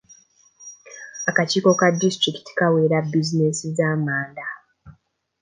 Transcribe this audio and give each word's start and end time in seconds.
Akakiiko 1.29 1.69
ka 1.79 1.87
disitulikiti 2.01 2.51
kaawera 2.57 2.97
buzinensi 3.09 3.65
z'amanda. 3.77 4.45